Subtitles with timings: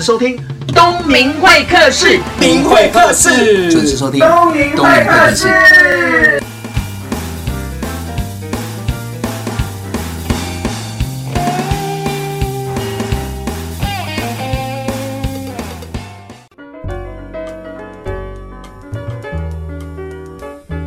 [0.00, 0.34] 时收听
[0.68, 6.40] 东明会客室，明会客室，准时收听东明会客室。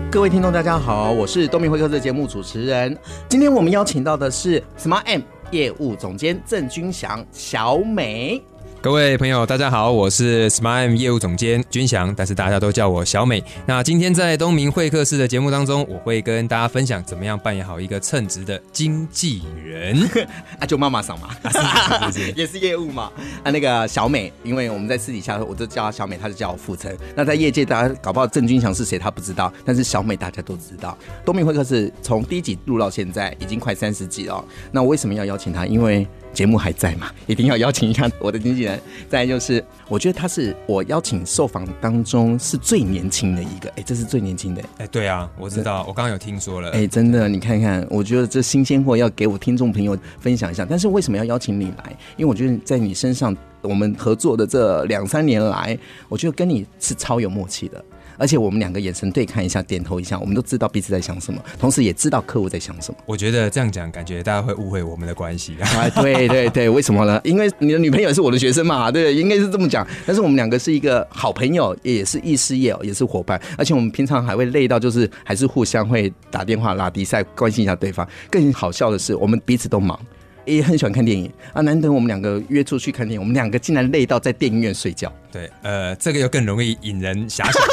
[0.09, 2.97] 各位听众，大家好，我是东明会客室的节目主持人。
[3.29, 8.41] 今天我们邀请到的是 Smart M 业务总监郑君祥小美。
[8.83, 13.41] 各位朋友，大家好，我是 smilem 业务总监君祥，但是大家都叫我小美。
[13.65, 19.97] 那今天在东明会客室的节目当中，我会跟大家分享怎么样扮演好一个称职的经纪人。
[20.59, 21.29] 啊，就妈妈桑嘛，
[22.35, 23.09] 也是业务嘛。
[23.41, 26.93] 啊，那个小美，因为我们在私底下，我都叫她小美，她就叫我傅成。
[27.15, 30.97] 那在业界，大家搞不好郑君祥是谁，她不知道，但是小美大家都知道。
[31.23, 34.43] 东明会客室从第一集录到现在，已经快三十集了。
[34.73, 35.65] 那我为什么要邀请她？
[35.65, 38.79] 因为节目还在嘛， 一定要邀请一下我的经纪人。
[39.07, 43.69] 再就是，我觉得他是我邀请受访当中是最年轻的一个。
[43.69, 44.61] 哎、欸，这是最年轻的。
[44.61, 46.69] 哎、欸，对啊，我知道，我刚刚有听说了。
[46.71, 50.65] 哎、欸，真的，你看看，我觉得这新鲜货要给我听众朋友分享一下。
[50.67, 51.95] 但是为什么要邀请你来？
[52.17, 55.77] 因为我觉得在你身上，我们合作的这两三年来，
[56.09, 57.83] 我觉得跟你是超有默契的。
[58.17, 62.97] 而且我们两个眼神对看一下，点头一下，我们都知道彼此在想什么，同时也知道客户在想什么。
[63.05, 65.55] 我觉得这样讲，感觉大家会误会我们的关系。
[65.61, 67.19] 啊，对对对，为什么呢？
[67.23, 69.85] 因为你的女朋友也是我的学生嘛，对，应该是这么讲。
[70.05, 78.07] 但是我们两个是一个好朋友，也是异事业，也是伙伴，而且我们平常还会累到，就是还是互相会打电话拉低赛，关心一下对方。
[78.29, 79.99] 更好笑的是，我们彼此都忙。
[80.45, 81.61] 也很喜欢看电影啊！
[81.61, 85.11] 难得我们两个约出去看电影，我们两个竟然累到在电影院睡觉。
[85.31, 87.63] 对，呃，这个又更容易引人遐想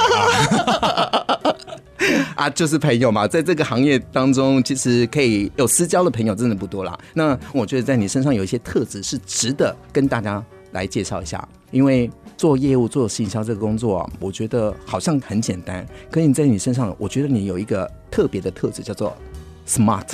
[0.80, 1.56] 啊！
[2.46, 6.98] 啊，就是朋友嘛，在这个行业当中，其实可以有私交的朋友真的不多啦。
[7.12, 19.14] 那我觉得在你身上有一些特质是值得跟大家来介绍一下，因为做业务、做行销这个工作啊，我觉得好像很简单，可是你在你身上，我觉得你有一个特别的特质，叫做
[19.66, 20.06] smart。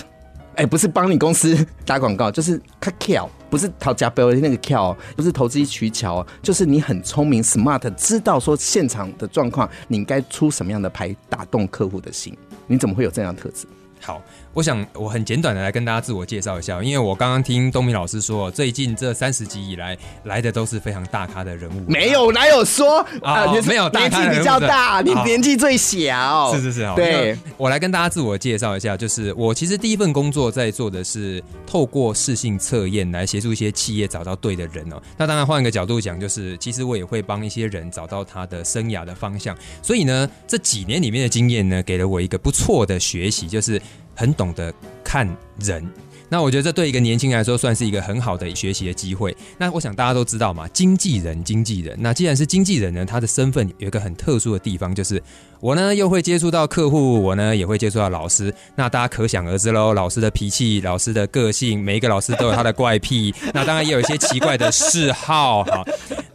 [0.56, 12.36] 哎、不是帮你公司 打广告，就是他巧，不是讨价标的那个巧，不是投机取巧，就是你很聪明，smart，知道说现场的状况，你应该出什么样的牌打动客户的心，
[12.66, 13.66] 你怎么会有这样的特质？
[14.00, 14.22] 好。
[14.54, 21.84] 我想我很简短的来跟大家自我介绍一下，因为我刚刚听东明老师说，最近这三十集以来来的都是非常大咖的人物。
[21.86, 23.44] 没有，哪有说啊？
[23.44, 26.54] 哦、没有大纪比较大，你年纪最小。
[26.54, 27.36] 是是是，对。
[27.58, 34.96] 我来跟大家自我介绍一下，就是我其实第一份工作在做的是透过适性测验来协助一些企业找到对的人哦。
[35.18, 39.54] 那当然换一个角度讲，就是其实我也会帮一些人找到他的生涯的方向。
[39.82, 43.78] 所以呢，这几年里面的经验呢，给了我一个不错的学习，就是。
[44.16, 44.72] 很懂得
[45.04, 45.28] 看
[45.60, 45.86] 人，
[46.28, 49.36] 那我觉得这对一个年轻人来说算是一个很好的学习的机会。
[49.58, 51.96] 那我想大家都知道嘛，经纪人，经纪人。
[52.00, 55.22] 那既然是经纪人呢，他的身份有一个很特殊的地方，就是
[55.60, 58.52] 我呢又会接触到客户，我呢也会接触到老师。
[58.74, 63.34] 那大家可想而知喽，老师的脾气，老师的个性，每一个老师都有他的怪癖。
[63.54, 65.84] 那当然也有一些奇怪的嗜好哈。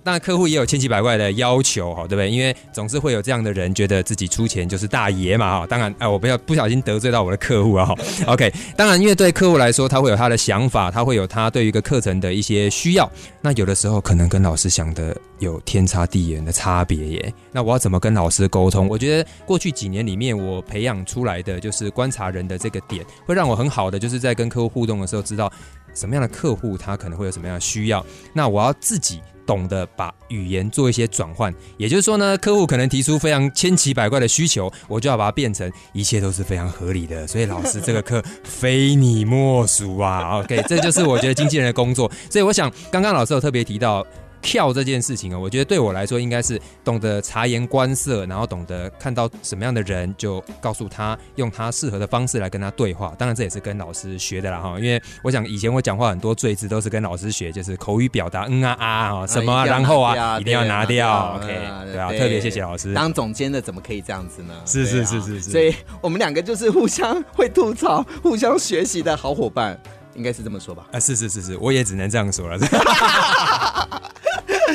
[0.03, 2.29] 那客户也有千奇百怪的要求，哈，对不对？
[2.29, 5.67] 因为总是会有这样的人，觉得自己出钱就是大爷嘛，哈。
[5.67, 7.95] 当然，哎，我不要不小心得罪到我的客户啊，哈。
[8.25, 13.09] OK，当然，因为对客户来说，他会有他的想法，他会有他对于一个课程的一些需要。
[13.41, 17.33] 那有的时候可能跟老师想的有天差地远的差别耶。
[17.51, 18.87] 那我要怎么跟老师沟通？
[18.87, 25.51] 我觉得过去几年里面，我培养出来的就是观察人的这个点，会让我很好的就是在跟客户互动的时候，知道
[25.93, 28.05] 什么样的客户他可能会有什么样的需要。
[28.33, 29.21] 那我要自己。
[29.43, 37.27] 懂得把语言做一些转换，也就是说呢，客户可能提出非常千奇百怪的需求，我就要把它变成一切都是非常合理的。
[37.27, 42.09] 所以老师这个课非你莫属啊！OK，这就是我觉得经纪人的工作。
[42.29, 44.05] 所以我想，刚刚老师有特别提到。
[44.41, 53.13] 跳这件事情啊，我觉得对我来说应该是懂得察言观色，然后懂得看到什么样的人就告诉他，用他适合的方式来跟他对话。
[53.17, 61.35] 当然这也是跟老师学的啦哈，因为我想以前我讲话很多赘字都是跟老师学，就是口语表达嗯啊啊啊什么啊，然后啊 一定要拿掉。
[61.37, 61.47] OK，
[61.91, 62.93] 对啊，特别谢谢老师。
[62.93, 64.53] 当总监的怎么可以这样子呢？
[64.65, 69.79] 是是是是是，所以我们两个就是互相会吐槽、互相学习的好伙伴，
[70.15, 70.87] 应该是这么说吧？
[70.91, 72.57] 啊，是是是是，我也只能这样说了。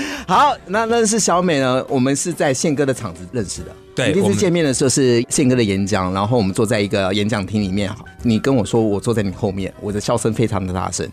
[0.27, 1.85] 好，那认识小美呢？
[1.89, 3.69] 我们是在宪哥的场子认识的。
[3.95, 7.89] 对，第一次见面的时候是宪哥的演讲，然后我们坐在一个演讲厅里面。
[7.89, 11.09] 好，你跟我说我坐在你后面，我的笑声非常的大声。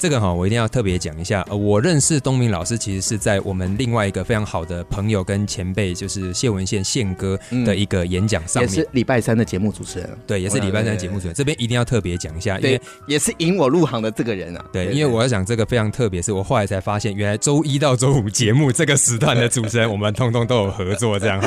[0.00, 1.44] 好，这个哈，我一定要特别讲一下。
[1.48, 10.08] 呃，我认识东明老师，其实是在我们另外一个非常好的朋友跟前辈，就是谢文宪宪哥的一个演讲上面，也是礼拜三的节目主持人。
[10.26, 11.34] 对，也是礼拜三的节目主持人。
[11.34, 14.64] 这边一定要特别讲一下，因为也是引我入行的这个人啊。
[14.72, 21.40] 对，因为我要讲这个非常特别，是我后来才发现，原来周一到周五节目这个时段的主持人， 我们通通都有合作，这样。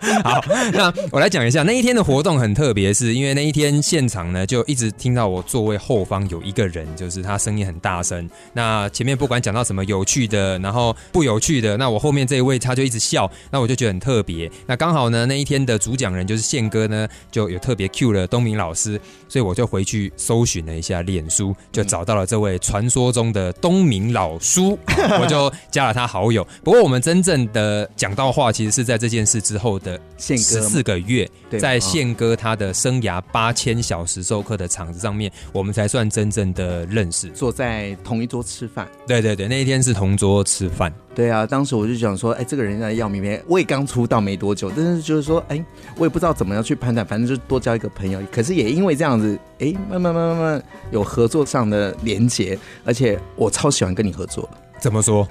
[0.24, 0.40] 好，
[0.72, 8.28] 那我来讲一下那一天的活动很特别，是因为那一天现场呢，就一直听到我座位后方有一个人，就是他声音很大声。
[8.54, 14.50] 那前面不管讲到什么有趣的，然后不有趣的，那我后面这一位他就一直笑，那我就觉得很特别。
[14.66, 18.98] 那刚好呢，那一天的主讲人就是宪哥呢，就有特别 cue 了东明老师，
[19.28, 24.78] 所以我就回去搜寻了一下脸书，就找到了这位传说中的东明老叔，
[25.20, 26.46] 我就加了他好友。
[26.64, 29.89] 不过我们真正的讲到话，其实是在这件事之后的。
[30.16, 31.28] 宪哥十四个月，
[31.58, 38.88] 在宪哥他的生涯八千小时授课的场子上面，我们才算真正的认识，坐在同一桌吃饭。
[39.06, 40.92] 对对对，那一天是同桌吃饭。
[41.14, 45.62] 对啊，当时我就想说，哎，这个人在要明明我也刚出道没多久，但是就是说，哎，
[45.96, 48.20] 我也不知道怎么样去判断，反正就多交一个朋友。
[48.30, 54.48] 可是也因为这样子，哎，慢慢慢慢慢有合作上的连结，而且我超喜欢跟你合作。
[54.78, 55.28] 怎么说？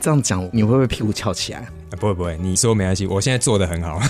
[0.00, 1.68] 这样讲，你会不会屁股翘起来？
[1.98, 4.00] 不会不会，你说没关系，我现在做的很好，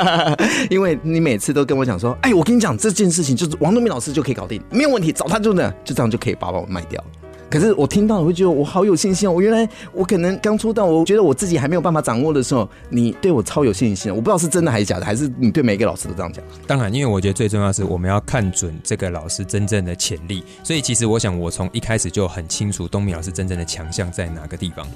[0.70, 7.02] 因为你每次都跟我讲说，哎，我跟你讲这件事情，就是王东明老师就可以搞定，没有问题，找他就能，就这样就可以把我卖掉。
[7.50, 9.32] 可是我听到，我会觉得我好有信心哦。
[9.32, 14.10] 我原来我可能刚出道，我觉得我自己还没有办法掌握的时候，你对我超有信心。
[14.14, 16.44] 我不知道是真的还是假的，还是你对每一个老师都这样讲？
[16.66, 20.44] 当然，因为我觉得最重要是我们要看准这个老师真正的潜力。
[20.62, 24.86] 所以其实我想，我从一开始就很清楚东明老师真正的强项在哪个地方。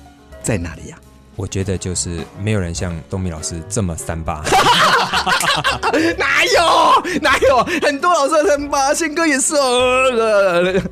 [0.43, 1.12] 在哪里呀、啊？
[1.37, 4.43] 我觉得就是没有人像东明老师这么三八。
[6.19, 7.64] 哪有哪有？
[7.82, 10.82] 很多老师三八，宪哥也是哦。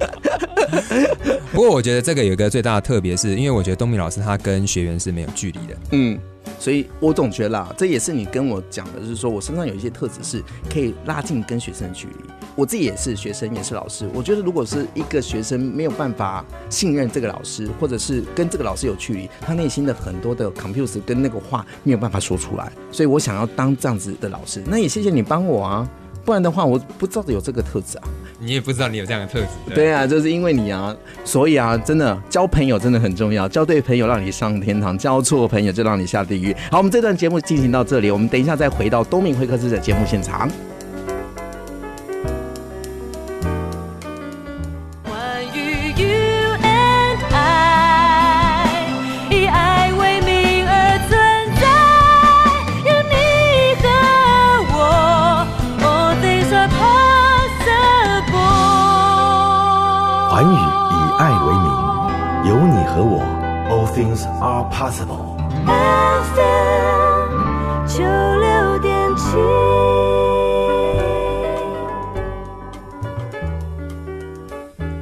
[1.52, 5.76] 不过我觉得这个有一个最大的特别，是因为我觉得东明老师他跟学员是没有距离的。
[5.92, 6.18] 嗯。
[6.58, 12.14] 所以我总觉得啦，这也是你跟我讲的，就是说我身上有一些特质是可以拉近跟学生的距离。
[12.54, 14.08] 我自己也是学生，也是老师。
[14.12, 22.70] 我觉得如果是一个学生没有办法信任这个老师，或者是跟这个老师有距离，他内心的很多的 confuse 跟那个话没有办法说出来。
[22.90, 24.62] 所以我想要当这样子的老师。
[24.66, 25.88] 那也谢谢你帮我啊。
[26.22, 28.04] 不然的话，我不知道有这个特质啊。
[28.38, 29.46] 你也不知道你有这样的特质。
[29.66, 30.94] 对，对啊，就是因为你啊，
[31.24, 33.48] 所以啊，真的交朋友真的很重要。
[33.48, 36.54] 交对朋友让你上天堂，交错朋友就让你下地狱。
[36.70, 40.48] 好，我们这段节目进行到这里，我们等一下再回到东明会客室的节目现场。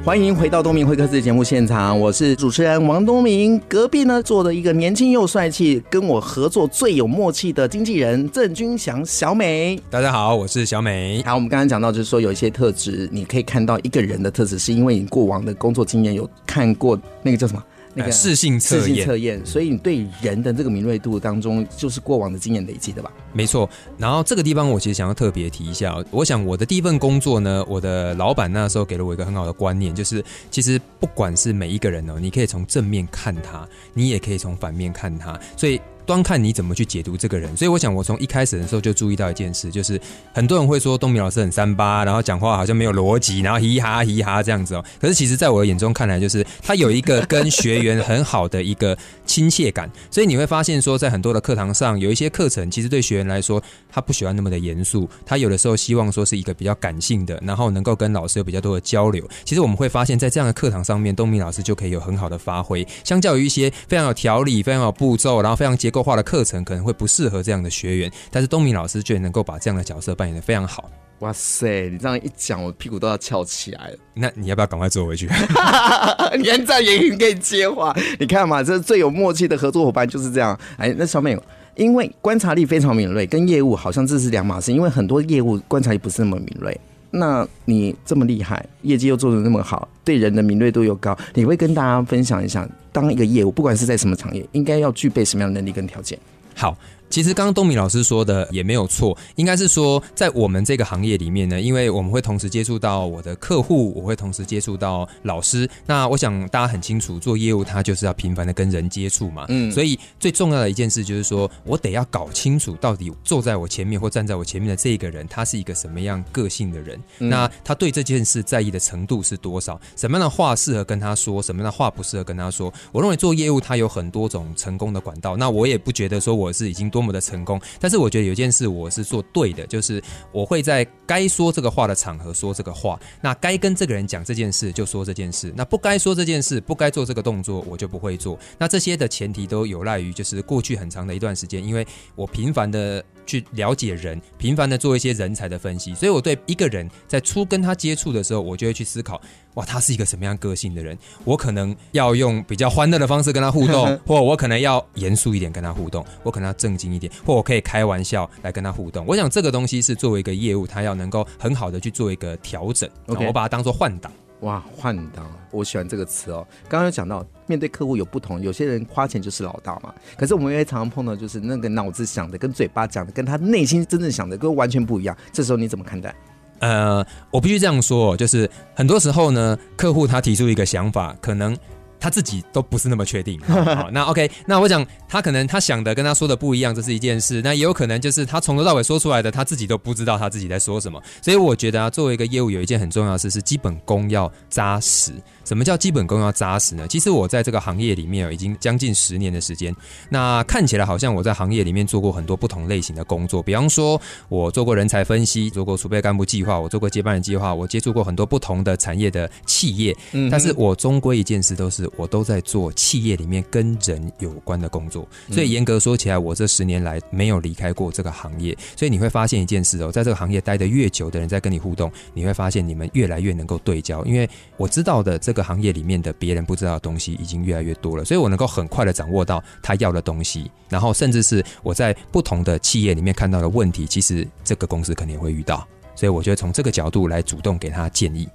[0.09, 3.59] 欢迎回到东明会客室节目现场，我是主持人王东明。
[3.69, 9.79] 隔壁呢坐着一个年轻又帅气、跟我合作最有默契的经纪人郑君祥小美。
[9.87, 11.21] 大家好，我是小美。
[11.23, 17.63] 好，我们刚刚讲到，就是说有一些特质，你可以看到一个人的特质，是因为你过往的工作经验有看过那个叫什么？
[17.99, 18.87] 那个视性测
[19.17, 23.11] 验，所以你对人的这个敏锐度当中，就是过往的经验累积的吧？
[23.33, 23.69] 没错。
[23.97, 35.79] 然后这个地方我其实想要特别提一下，我想我的第一份工作呢，我的老板那时候给了我一个很好的观念，就是其实不管是每一个人哦，你可以从正面看他，你也可以从反面看他，所以。
[36.09, 40.01] 端看你怎么去解读这个人，所以我想我从一开始的时候就注意到一件事，就是
[40.33, 44.83] 很多人会说东明老师很三八，然后讲话好像没有逻辑，然后嘻哈嘻哈这样子哦。
[44.99, 49.87] 可是其实在我的眼中看来，就是他有一个跟学员很好的一个亲切感。
[50.09, 59.23] 所以你会发现说，在很多的课堂上，有一些课程其实对学员来说，他不喜欢那么的严肃，他有的时候希望说是一个比较感性的，然后能够跟老师有比较多的交流。
[59.45, 68.11] 其实我们会发现，在这样的课堂上面，东明老师就可以有很好的发挥，相较于一些非常有条理、非常有步骤，然后非常结构化的课程，可能会不适合这样的学员。
[68.31, 70.89] 但是东明老师却能够把这样的角色扮演的非常好。
[71.19, 73.97] 哇塞，你这样一讲，我屁股都要翘起来了。
[74.15, 75.25] 那你要不要赶快坐回去？
[76.37, 77.93] 你看这样也可以接话。
[78.17, 80.57] 你看嘛，这最有默契的合作伙伴就是这样。
[80.77, 81.37] 哎，那小美，
[81.75, 84.71] 因为观察力非常敏锐，跟业务好像这是两码事。
[84.71, 86.79] 因为很多业务观察力不是那么敏锐。
[87.11, 96.17] 那你这么厉害，业绩又做的那么好，对人的敏锐度又高，你会跟大家分享一下，当一个业务，不管是在什么行业，应该要具备什么样的能力跟条件？
[96.55, 96.77] 好。
[97.09, 105.67] 其实刚刚东明老师说的也没有错，应该是说在我们这个行业里面呢，因为我们会同时接触到我的客户，我会同时接触到老师。
[105.87, 119.81] 那我想大家很清楚，做业务他就是要频繁的跟人接触嘛，嗯，所以最重要的一件事就是说我得要搞清楚到底坐在我前面或站在我前面的这个人，他是一个什么样个性的人，嗯、那他对这件事在意的程度是多少？
[119.95, 122.71] 什么样的话适合跟他说，什么样的话不适合跟他说？
[122.91, 126.98] 我认为做业务他有很多种成功的管道，那我也不觉得说我是已经多。
[126.99, 130.03] 多么的成功，但是我觉得有件事我是做对的，就是
[130.33, 138.37] 我会在该说这个话的场合说这个话，那该跟这个人讲这件事就说这件事，那不该说这件事，不该做这个动作，我就不会做。
[138.57, 149.21] 那这些的前提都有赖于，就是过去很长的一段时间，因为我频繁的去了解人，频繁的做一些人才的分析，所以我对一个人在初跟他接触的时候，我就会去思考。
[149.55, 150.97] 哇，他是一个什么样个性的人？
[151.23, 159.05] 我可能要用比较欢乐的方式跟他互动， 或我可能要严肃一点跟他互动，我可能要正经一点，或我可以开玩笑来跟他互动。
[159.07, 162.89] 我想这个东西是作为一个业务，他要能够很好的去做一个调整。
[163.07, 164.11] 我把它当做换挡。
[164.41, 166.47] 哇，换刀，我喜欢这个词哦。
[166.69, 169.93] 刚刚有讲到，面对客户有不同，有些人花钱就是老大嘛。
[170.17, 175.15] 可是我们也常常碰到，就是那个脑子想的跟嘴巴讲的，跟他内心真正想的，跟完全不一样。
[175.33, 176.15] 这时候你怎么看待？
[176.59, 181.57] 呃，我必须这样说，就是很多时候呢，客户他提出一个想法，可能
[181.99, 183.39] 他自己都不是那么确定。
[183.41, 187.41] 好， 好，那 OK，那我想他可能他想的跟他说的不一样，这是一件事。
[187.43, 191.01] 那也有可能就是他从头到尾说出来的，他自己都不知道他自己在说什么。
[191.21, 195.11] 所以我觉得啊，作为一个业务，有一件很重要的事是基本功要扎实。
[195.49, 196.87] 什么叫基本功要扎实呢？
[196.87, 199.75] 其实我在这个行业里面已经将近十年的时间。
[200.07, 209.97] 那看起来好像我在行业里面做过很多不同类型的工作，比方说我做过人才分析，做过储备干部计划，我做过接班人计划，我接触过很多不同的产业的企业。
[210.11, 215.07] 嗯，但是我终归一件事都是我都在做企业里面跟人有关的工作。
[215.31, 218.55] 所以严格说起来，我这十年来没有离开过这个行业。
[218.77, 225.38] 所以你会发现一件事哦，在这个行业待得越久的人，在跟你互动，你会发现你们越来越能够对焦，因为我知道的这个。
[225.43, 238.27] 行业里面的别人不知道的东西已经越来越多了，所以我能够很快的掌握到他要的东西，然后甚至是我在不同的企业里面看到的问题，其实这个公司肯定会遇到，所以我觉得从这个角度来主动给他建议，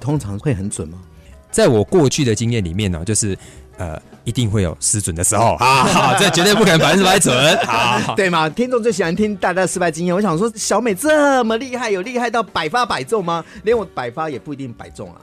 [0.00, 0.98] 通常会很准吗？
[1.50, 3.36] 在我过去的经验里面呢，就是
[3.76, 8.48] 呃，一定会有失准的时候啊， 这绝对不可能百分之百准，啊， 对吗？
[8.48, 13.44] 听众最喜欢听大家的失败经验，我想说小美这么厉害，有厉害到百发百中吗？
[13.64, 15.20] 连我百发也不一定百中啊。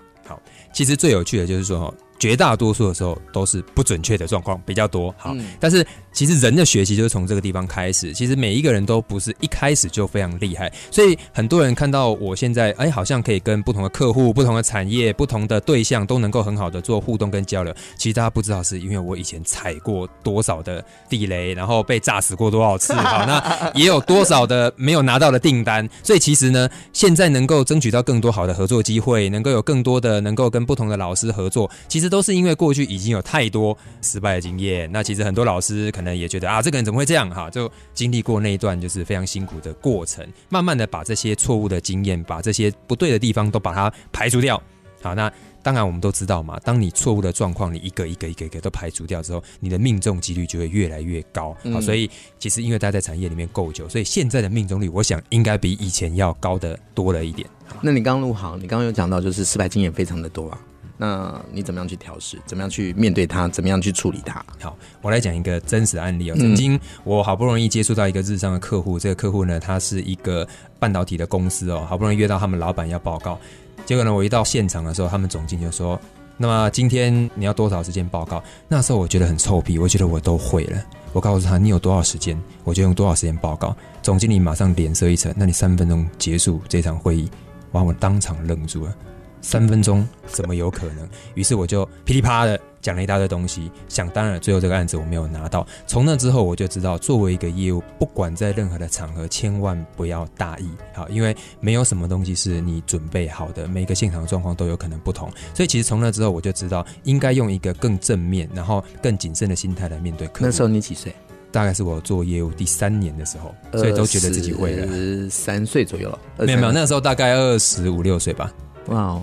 [0.69, 5.13] 好，其实最有趣的就是说，绝大多数的时候都是不准确的状况比较多。
[5.17, 5.85] 好，嗯、但是。
[6.11, 8.13] 其实人的学习就是从这个地方开始。
[8.13, 17.73] 其实每一个人都不是一开始就非常厉害，所以很多人看到我现在，哎，好像可以跟不同的客户、不同的产业、不同的对象都能够很好的做互动跟交流。
[17.95, 25.87] 其实大家不知道，是因为我以前踩过多少的地雷，然后被炸死过多少次， 好，那也有多少的没有拿到的订单。
[26.03, 34.91] 所以其实呢，现在能够争取到更多好的合作机会，能够有更多的能够跟不同的老师合作，其实都是因为过去已经有太多失败的经验。
[34.91, 35.91] 那其实很多老师。
[35.99, 37.49] 可能也觉得啊，这个人怎么会这样哈？
[37.49, 44.63] 就经历过那一段就是非常辛苦的过程，慢慢的把这些错误的经验，把这些不对的地方都把它排除掉。
[45.01, 45.29] 好，那
[45.61, 51.53] 当然我们都知道嘛，当你错误的状况你一个一个一个一个都排除掉之后，你的命中几率就会越来越高。
[51.73, 57.45] 好，所以其实因为待在产业里面够久，所以现在的命中率，我想应该比以前要高的多了一点。
[57.81, 60.57] 那你刚入行，你刚刚有讲到就是失败经验非常的多啊。
[61.01, 62.37] 那你怎么样去调试？
[62.45, 63.47] 怎么样去面对它？
[63.47, 64.43] 怎么样去处理它？
[64.59, 66.35] 好，我来讲一个真实的案例哦。
[66.37, 70.45] 曾经我好不容易接触到一个日商的客户，这个客户呢，他是一个
[70.77, 73.39] 半导体的公司哦，好不容易约到他们老板要报告，
[73.85, 75.97] 结果呢，我一到现场的时候，他们总经理就说
[76.35, 80.83] ：“那么今天你要多少时间报告？”那时候我觉得很臭屁，我觉得我都会了。
[81.13, 87.31] 我告诉他：“你有多少时间，我就用多少时间报告。”总经理马上脸色一沉：“那你三分钟结束这场会议。”
[87.71, 88.93] 哇，我当场愣住了。
[89.41, 91.07] 三分钟怎么有可能？
[91.33, 93.71] 于是我就噼里啪啦的讲了一大堆东西。
[93.87, 95.65] 想当然，最后这个案子我没有拿到。
[95.87, 100.69] 从那之后，我就知道，作为一个业务，不管在任何的场合，千万不要大意。
[100.93, 105.31] 好，因为没有什么东西是你准备好的，每个现场的状况都有可能不同。
[105.53, 110.45] 所以，其实从那之后，我就知道应该用一个更正面，然后更谨慎的心态来面对客户。
[110.45, 111.13] 那时候你几岁？
[111.51, 114.85] 大概是我做业务第三年的时候，所以都觉得自己会了。
[114.85, 118.53] 十三岁左右了，没有没有，那个时候大概二十五六岁吧。
[118.89, 119.21] 哇哦，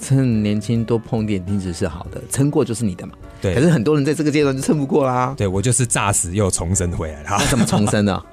[0.00, 3.12] 趁年轻多碰点钉子是好的，撑过就是你的嘛。
[3.40, 5.34] 对，可是很多人在这个阶段就撑不过啦。
[5.36, 7.28] 对，我就是炸死又重生回来了。
[7.30, 8.20] 那怎么重生呢？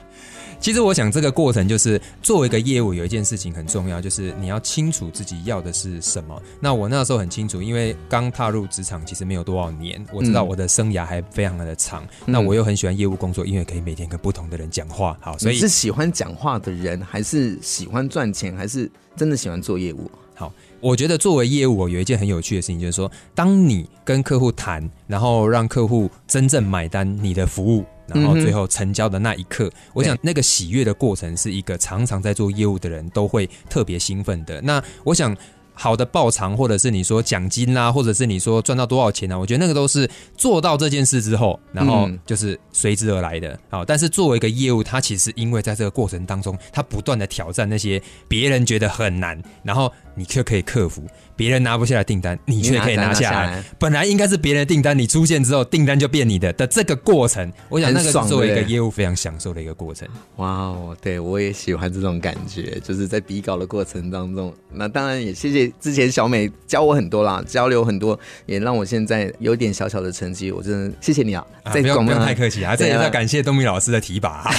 [0.57, 6.41] 其实我想这个过程就是作为一个业务，有一件事情很重要，就是你要清楚自己要的是什么。
[6.61, 12.03] 那我那时候很清楚，因为刚踏入职场，其实没有多少年，我知道我的生涯还非常的长。
[12.25, 15.15] 嗯、那我又很喜欢业务工作，因为可以每天跟不同的人讲话。
[15.19, 20.09] 好，所以你是喜欢讲话的人，还是喜欢赚钱，还是真的喜欢做业务？
[20.33, 20.51] 好，
[20.85, 27.83] 我觉得作为业务，有一件很有趣的事情，就是说，当你跟客户谈，然后让客户真正买单你的服务。
[28.07, 34.61] 然后最后成交的那一刻，嗯、我想那个喜悦的过程是一个常常在做业务的人都会特别兴奋的。
[34.61, 35.35] 那我想。
[35.77, 39.37] 好的报偿，或者是你说奖金啦，或者是你说赚到多少钱呢、啊？
[39.37, 43.59] 我觉得那个都是做到这件事之后，然后就是随之而来的。
[43.69, 51.01] 好，但是作为一个业务，他其实因为在这个过程当中，他不断的挑战那些别人觉得很难，然后你却可以克服；
[51.35, 53.45] 别人拿不下来订单，你却可以拿下来。
[53.45, 60.07] 下来本来应该是别人的订单，你出现之后，订单就变你的的这个过程，我想那个是作为一个业务非常享受的一个过程。
[60.37, 64.53] 哇哦，对我也喜欢这种感觉，就是在比稿的过程当中。
[64.71, 65.71] 那当然也谢谢。
[65.79, 70.51] 之前小美教我很多啦，交流很多，也让我现在有点小小的成绩。
[70.51, 71.45] 我真的谢谢你啊！
[71.63, 74.49] 啊不用不用太客气啊，这也要感谢东明老师的提拔。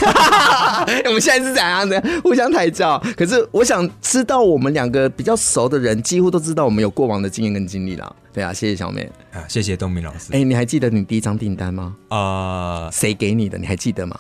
[1.07, 2.03] 我们现在是怎样的？
[2.23, 3.03] 互相抬轿。
[3.17, 8.15] 可是我想知道，我们两个比较熟的人，几乎都知道我们有过往的经验跟经历啦。
[8.33, 10.33] 对啊，谢谢小美啊，谢谢东明老师。
[10.33, 11.97] 哎、欸，你还记得你第一张订单吗？
[12.09, 12.19] 啊、
[12.85, 13.57] 呃，谁给你的？
[13.57, 14.19] 你还记得吗？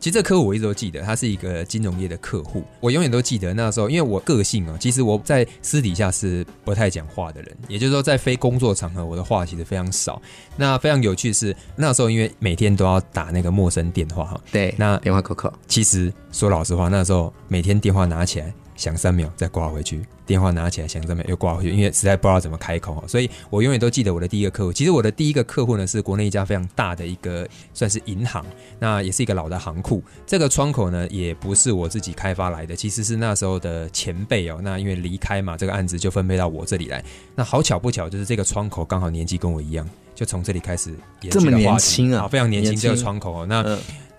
[0.00, 2.62] 其实这个客户我一直都记得，他是一个金融业的客户。
[2.78, 10.22] 我永远都记得那时候，因为我个性啊，其实我在私底下是不太讲话的人，也就是说，在非工作场合，我的话其实非常少。
[10.56, 15.52] 那非常有趣是，那时候因为每天都要打那个陌生电话哈，对，那电话扣扣。
[15.66, 18.54] 其实说老实话，那时候每天电话拿起来。
[18.78, 24.72] 响三秒再挂回去，电话拿起来想三秒又挂回去，因为实在不知道怎么开口，所以我永远都记得我的第一个客户。
[24.72, 28.46] 其实我的第一个客户呢，是国内一家非常大的一个算是银行，
[28.78, 30.00] 那也是一个老的行库。
[30.24, 34.60] 这个窗口呢，也不是我自己开发来的，其实是那时候的前辈哦。
[34.62, 37.04] 那因为离开嘛，这个案子就分配到我这里来。
[37.34, 43.46] 那好巧不巧，就是这个窗口刚好年纪跟我一样，就从这里开始也这么年轻啊，非常年轻这个窗口哦。
[43.46, 43.62] 那。
[43.62, 43.78] 嗯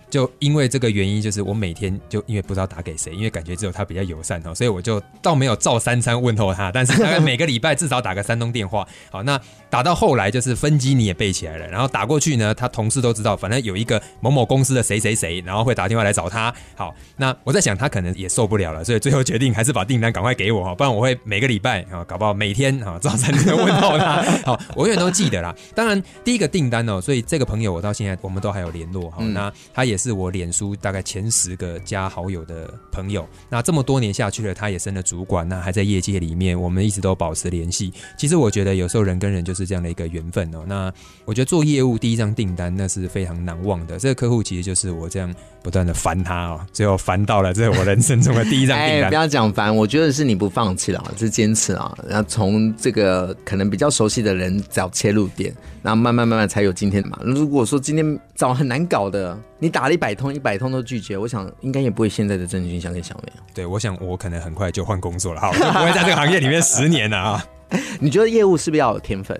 [0.10, 8.88] 就因为这个原因，就是我每天就因为不知道打给谁，因为感觉只有他比较友善哦，所以我就倒没有照三餐问候他，但是大概每个礼拜至少打个三通电话。
[9.12, 9.40] 好，那
[9.70, 16.52] 打到后来就是分机你也背起来了，然后打过去呢，他同事都知道，反正有一个某某公司的谁谁谁，然后会打电话来找他。
[16.76, 24.24] 好，那我在想他可能也受不了了，所以最后决定还是把订单赶快给我哈，不然我会每个礼拜啊，搞不好每天啊早餐都问候他。
[24.44, 25.56] 好，我永远都记得啦。
[25.76, 29.12] 当然第一个订单哦，所以这个朋友我到现在我们都还有联络。
[29.12, 30.00] 哈，那他也。
[30.00, 37.92] 是我脸书大概前十个加好友的朋友，那这么多年下去了，他也升了主管，那还在业界里面，我们一直都保持联系。
[38.18, 40.64] 其实我觉得有时候人跟人就是这样的一个缘分哦。
[40.68, 40.92] 那
[41.26, 49.04] 我觉得做业务第一张订单那是非常难忘的，这个客户其实就是我这样不断的烦他哦，最后烦到了这是我人生中的第一张订单。
[49.06, 57.20] 哎，不要讲烦，我觉得是你不放弃了，是坚持啊，然后从这个可能比较熟悉的人找切入点，然后慢慢慢慢才有今天嘛。
[57.24, 63.32] 如果说今天找很难搞的，你打了一百通，一百通都拒绝，我想应该也不会现在的郑君祥跟小美。
[63.54, 67.46] 对，我想我可能很快就换工作了，哈，不会在这个行业里面十年了啊。
[68.00, 69.40] 你觉得业务是不是要有天分？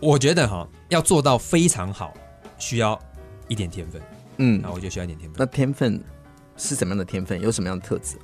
[0.00, 2.14] 我觉得哈，要做到非常好，
[2.58, 2.98] 需要
[3.48, 4.00] 一点天分。
[4.38, 5.36] 嗯，那我就需要一点天分。
[5.38, 6.02] 那天分
[6.56, 7.40] 是什么样的天分？
[7.40, 8.16] 有什么样的特质？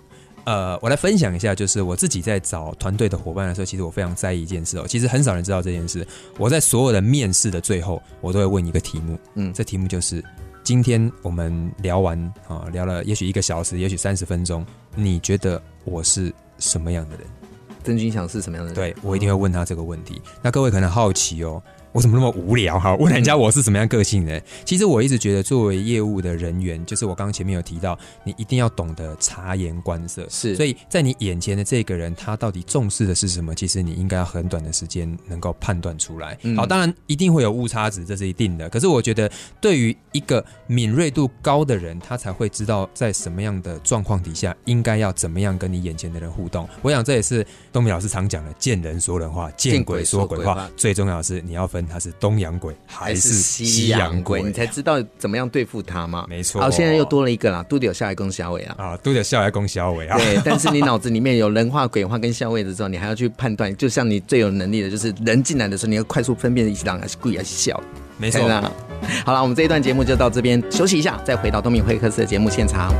[0.44, 4.87] 呃，我来分享一下，就是我自己在找团队的伙伴的时候，其实我非常在意一件事哦。
[4.87, 6.07] 其实很少人知道这件事。
[6.38, 10.25] 我在所有的面试的最后，我都会问一个题目，嗯，这题目就是。
[10.62, 14.66] 今天我们聊完啊，聊了也许一个小时，也许三十分钟。
[14.96, 17.27] 你觉得我是什么样的人？
[17.87, 18.75] 郑君祥是什么样的人？
[18.75, 20.20] 对，我一定会问他这个问题。
[20.25, 21.62] 嗯、那各位可能好奇哦。
[21.92, 22.94] 我怎么那么无聊哈？
[22.96, 24.38] 问人家我是什么样个性的？
[24.66, 30.27] 其实我一直觉得，作为业务的人员，就是我刚刚前面有提到，你一定要懂得察言观色。
[30.29, 33.55] 是，所以在你眼前的这个人，他到底重视的是什么？
[33.55, 36.37] 其实你应该要很短的时间能够判断出来。
[36.55, 38.68] 好，当然一定会有误差值，这是一定的。
[38.68, 46.68] 可是我觉得，对于一个敏锐度高的人，他才会知道在什么样的状况底下，应该要怎么样跟你眼前的人互动。
[46.83, 47.46] 我想这也是
[47.77, 50.67] 东明老师常讲的：见人说人话，见鬼说鬼话。
[50.79, 51.87] 最重要的是，你要分。
[51.87, 54.43] 他是东洋鬼还是西洋鬼？
[54.43, 56.25] 你才知道怎么样对付他嘛。
[56.27, 56.59] 没错。
[56.59, 58.75] 好，现在又多了一个啦，都得有下来攻小尾啊。
[58.79, 60.17] 啊，都得下来攻小尾啊。
[60.17, 63.77] 对， 但是你脑子里面有人话、鬼话跟小尾的时候，你还要去判断。
[63.77, 67.79] 就像你最有能力的，就是人进来的时候，你要快速分辨一些狼还是鬼还是笑。
[68.17, 68.41] 没错。
[69.27, 72.91] 好了，我们这一段节目就到这边休息一下，再回到东明会客室的节目现场。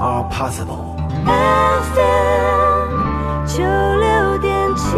[0.00, 0.96] Are possible。
[1.26, 2.96] FM
[3.46, 4.96] 九六点七。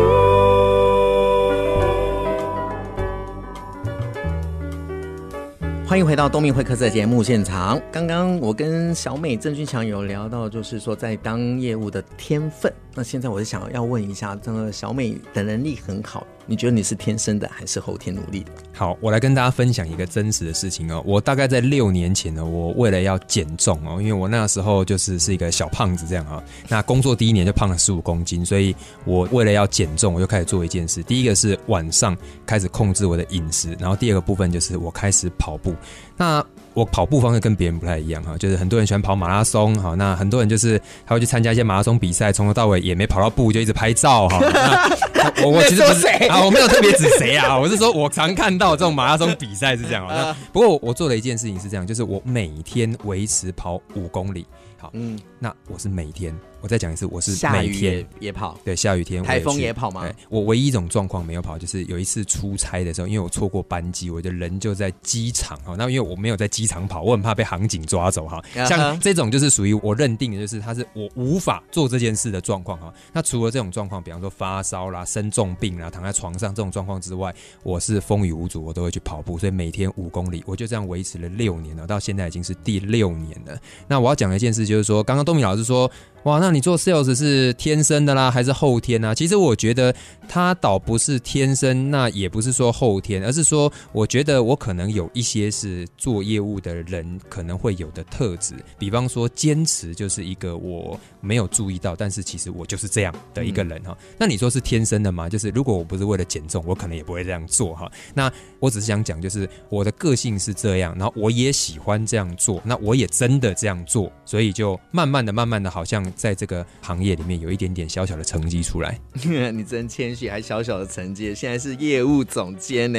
[5.85, 7.81] 欢迎回到东明会客室的节目现场。
[7.91, 12.73] 刚刚我跟小美郑俊强有聊到，就是说在当业务的天分。
[12.95, 18.53] 那现在我是想要问一下，这个小美的能力很好，你觉得你是天生的还是后天努力的？
[18.73, 21.03] 好，我来跟大家分享一个真实的事情哦。
[21.07, 26.43] 我大概在六年前呢，我为了要减重哦，因为我那时候就是是一个小胖子这样啊。
[26.69, 28.75] 那工作第一年就胖了十五公斤，所以
[29.05, 31.03] 我为了要减重，我就开始做一件事。
[31.03, 35.75] 第一个是晚上开始控制我的饮食，然后第二个部分就是我开始跑步。
[36.17, 44.39] 那我跑步方式跟别人不太一样哈，就是很多人喜欢跑马拉松哈，那很多人就是还会去参加一些马拉松比赛，从头到尾也没跑到步就一直拍照哈。
[45.43, 50.07] 我我其实不是啊，我没有特别指谁啊，我是说我常看到这种马拉松比赛是这样。
[50.09, 54.47] 啊不过我做了一件事情是这样，就是我每天维持跑五公里。
[54.79, 56.35] 好，嗯，那我是每天。
[56.63, 60.09] 我再讲一次，我是每天也，也跑，对，下雨天，台风也跑吗？
[60.29, 65.75] 我唯一一种状况没有跑，就是有一次出差的时候，因为我错过班机，我的人就在机场哈。
[65.77, 68.41] 那因为我没有在机场跑，我很怕被航警抓走哈。
[68.69, 72.95] 像这种就是属于我认定的，就是他是我无法做这件事的状况哈。
[73.13, 79.37] 那除了这种状况，比方说发烧啦、生重病啦、躺在床上这种状况之外，我是风雨无阻，我都会去跑步。
[79.37, 83.59] 所以每天五公里，我就这样维持了六年了，到现在已经是第六年了。
[83.89, 85.91] 那我要讲的一件事就是说，刚刚东明老师说。
[86.25, 89.13] 哇，那你做 sales 是天生的啦，还是后天呢？
[89.13, 89.93] 其实我觉得
[90.29, 103.91] 他倒不是天生，那也不是说后天，而是说我觉得我可能有一些是做业务的人可能会有的特质，比方说坚持就是一个我没有注意到，但是其实我就是这样的一个人哈。
[103.91, 104.15] 嗯。
[104.17, 105.29] 那你说是天生的吗？
[105.29, 107.91] 就是如果我不是为了减重，我可能也不会这样做哈。
[108.15, 116.12] 那我只是想讲，就是我的个性是这样，然后我也喜欢这样做，那我也真的这样做，所以就慢慢的、慢慢的，好像。
[116.15, 118.99] 在这个行业里面有一点点小小的成绩出来，
[119.53, 122.99] 你真谦虚，还小小的成绩，现在是业务总监呢。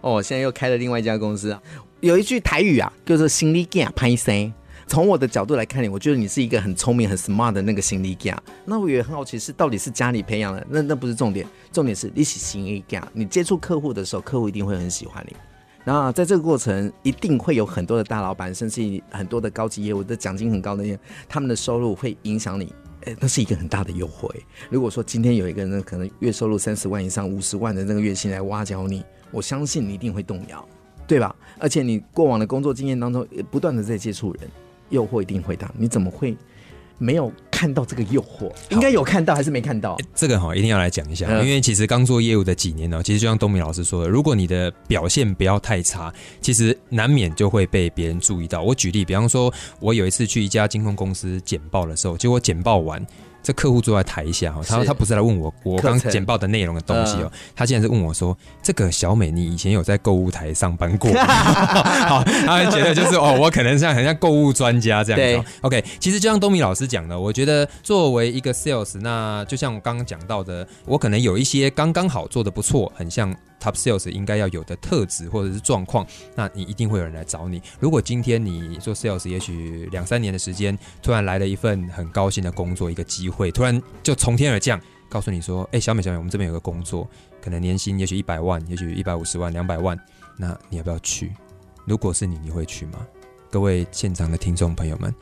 [0.00, 1.56] 哦，现在又开了另外一家公司，
[2.00, 4.52] 有一句台语啊，叫做“心理健拍生”。
[4.88, 8.36] 从我的角度来看你，我觉得你是一个很聪明、很 smart 的那个心理健。
[8.64, 10.66] 那我也很好奇，是到底是家里培养的？
[10.68, 13.02] 那那不是重点，重点是你是心理健。
[13.14, 15.36] 你接触客户的时候，客户一定会很喜欢你。
[15.84, 22.72] 那在这个过程，一定会有很多的大老板，甚至很多的高级业务的奖金很高的人，他们的收入会影响你，
[23.04, 24.30] 哎，那是一个很大的诱惑。
[24.70, 30.64] 如果说今天有一个人可能月收入三十万以上、五十万的那个月薪来挖角你，我相信你一定会动摇，
[31.06, 31.34] 对吧？
[31.58, 34.42] 而且你过往的工作经验当中，不断的在接触人，
[34.90, 36.36] 诱惑一定会大，你怎么会？
[36.98, 39.96] 没有看到这个诱惑，应该有看到还是没看到？
[40.16, 48.62] 这个哈一定要来讲一下，因为其实刚做业务的几年呢，其实就像东明老师说的，如果你的表现不要太差，其实难免就会被别人注意到。
[48.62, 53.00] 我举例，比方说，我有一次去一家金控公司简报的时候，结果简报完。
[53.42, 61.24] 这客户坐在台下哈，他他不是来问我我刚简报的内容的东西哦，他竟然是问我说：“这个小美，你以前有在购物台上班过吗？”
[62.08, 65.50] 好，他觉得就是哦，我可能像很像购物专家这样子。
[65.62, 73.34] OK，其实就像东米老师讲的，我觉得作为一个 sales，那就像我刚刚讲到的，我可能有一些刚刚好做的不错，很像。
[73.62, 77.62] Top sales 应该要有的特质或者是状况，那你一定会有人来找你。
[77.78, 87.08] 如果今天你做 sales，也许两三年的时间，突然来了一份很高兴的工作，一个机会，突然就从天而降，告诉你说：“哎，小美，小美，我们这边有个工作，
[87.40, 89.96] 可能年薪也许一百万，也许一百五十万、两百万，
[90.36, 91.32] 那你要不要去？
[91.84, 93.06] 如果是你，你会去吗？”
[93.48, 95.14] 各位现场的听众朋友们。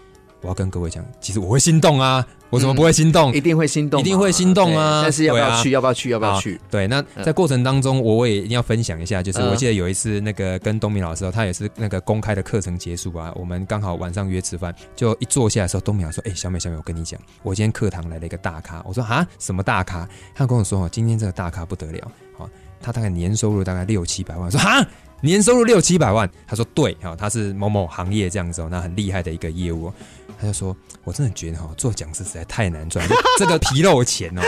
[0.43, 2.27] 我要跟各位讲，其实我会心动啊！
[2.49, 3.31] 我怎么不会心动？
[3.31, 5.03] 嗯、一定会心动，一定会心动啊！
[5.05, 5.69] 但是要不要去？
[5.69, 6.11] 啊、要不要去？
[6.11, 6.61] 要不要去？
[6.69, 22.51] 对，那在过程当中，我也一定要分享一下，就是我记得有一次那个跟东明老师，他也是那个公开的课程结束啊，我们刚好晚上约吃饭，就一坐下来的时候，东明老师说：“哎、欸，小美，小美，我跟你讲，我今天课堂来了一个大咖。”我说：“啊，什么大咖？”他跟我说：“哦，今天这个大咖不得了，好，
[22.81, 24.85] 他大概年收入大概六七百万。”说：“啊。”
[25.29, 29.93] 年收入六七百万，他说对，哈，他是某某行业这样子哦，那很厉害的一个业务，
[30.41, 33.07] 他就说，我真的觉得哈，做讲师实在太难赚，
[33.39, 34.43] 这个 皮肉钱哦，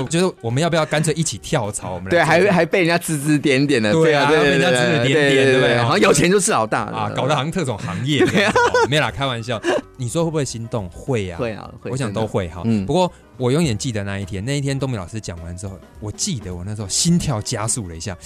[0.00, 1.94] 我觉得我们要不要干脆一起跳槽？
[1.94, 5.78] 我们对，还 还被人家指指点点的，对啊，被人家指指点点，对不对？
[5.78, 8.24] 好像有钱就是老大啊，搞得好像特种行业，
[8.88, 9.60] 没啦，开玩笑。
[9.98, 10.88] 你说会不会心动？
[10.90, 12.60] 会啊，会啊，我想都会哈。
[12.64, 18.16] 嗯不过我永远记得那一天，那一天东明老师讲完之后，我记得我那时候心跳加速了一下，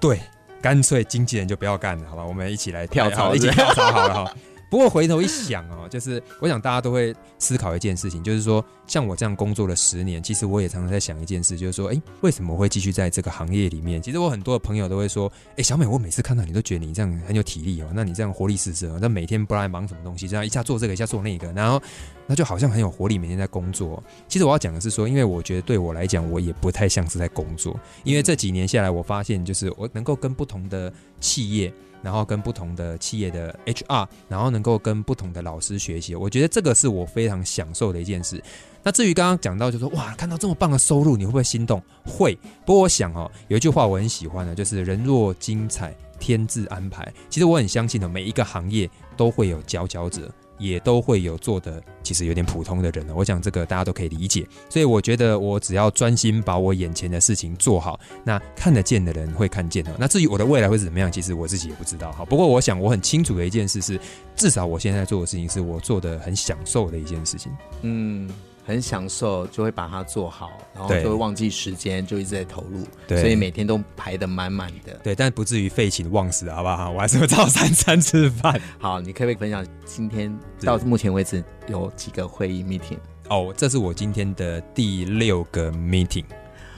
[0.00, 0.18] 对。
[0.64, 2.24] 干脆经纪人就不要干了，好吧？
[2.24, 4.34] 我们一起来跳槽，一起跳槽好了哈。
[4.74, 14.02] 不过回头一想哦，就是我想大家都会思考一件事情，就是说像我这样工作了十年，其实我也常常在想一件事，就是说，哎，为什么我会继续在这个行业里面？
[14.02, 21.80] 其实我很多的朋友都会说，哎，小美，我每次看到你都觉得你这样很有体力哦，那你这样活力四射，那每天不知道忙什么东西，这样一下做这个，一下做那个，然后
[22.26, 24.02] 那就好像很有活力，每天在工作。
[24.26, 31.72] 其实我要讲的是说，因为我觉得对我来讲，我也不太像是在工作，因为这几年下来，我发现就是我能够跟不同的企业。
[32.04, 38.40] 然后跟不同的企业的 HR，然后能够跟不同的老师学习，我觉得这个是我非常享受的一件事。
[38.82, 41.82] 那至于刚刚讲到，就是说哇，看到这么棒的收入，你会不会心动？
[42.04, 42.38] 会。
[42.66, 47.10] 不过我想哦，有一句话我很喜欢的，就是人若精彩，天自安排。
[47.30, 50.30] 其实我很相信的，每一个行业都会有佼佼者。
[50.64, 59.94] 也都会有做的其实有点普通的人了，我想这个大家都可以理解，所以我觉得我只要专心把我眼前的事情做好，那看得见的人会看见的。
[59.98, 62.10] 那至于我的未来会怎么样，其实我自己也不知道。
[62.12, 64.00] 好，不过我想我很清楚的一件事是，
[64.34, 67.52] 至少我现在做的事情是我做的很享受的一件事情。
[67.82, 68.30] 嗯。
[68.64, 74.94] 很享受，就会把它做好，然后就会忘记时间，就一直在投入，所以每天都排的满满的。
[75.02, 76.90] 对，但不至于废寝忘食，好不好？
[76.92, 78.58] 我还是会照三餐吃饭。
[78.80, 82.98] 好，你可不可以分享今天到目前为止有几个会议 meeting？
[83.28, 86.24] 哦，这是我今天的第六个 meeting。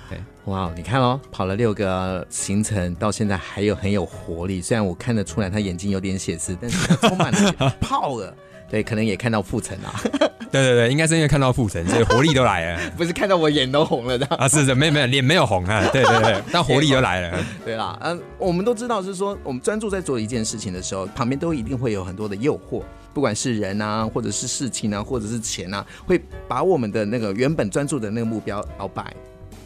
[0.09, 4.61] 对，哇，你看哦，跑了六个行程，到现在还有很有活力。
[4.61, 8.37] 虽然我看得出来他眼睛有点血丝，但是他充满了 泡了。
[8.69, 10.01] 对，可能也看到傅城啊。
[10.51, 12.81] 对对对，应该是因为看到傅城，所以活力都来了。
[12.97, 14.49] 不是看到我眼都红了的啊？
[14.49, 15.87] 是是，没有没有，脸没有红啊。
[15.93, 17.45] 对对对，但活力都来了。
[17.65, 29.13] 对啦，嗯，我们都知道是说，我们专注在做一件事情的时候，旁边都一定会有很多的诱惑，不管是人啊，或者是事情啊，或者是钱啊，会把我们的那个原本专注的那个目标摇摆。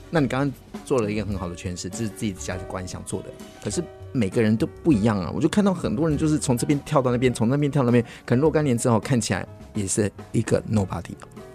[0.08, 0.52] 那你刚刚
[0.84, 3.28] 做了一个很好的诠释，这是自己价值观想做的，
[3.62, 3.84] 可是。
[4.12, 5.30] 每个人都不一样啊！
[5.34, 11.12] 我就看到很多人就是从这边跳到那边，从那边跳到那边，可能若干年之后看起来也是一个 nobody。